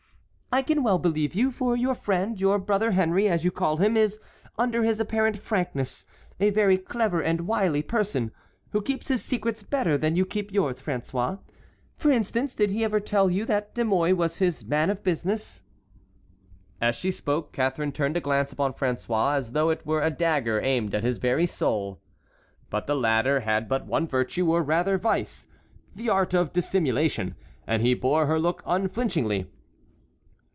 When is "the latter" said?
22.87-23.39